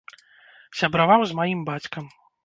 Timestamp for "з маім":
1.31-1.61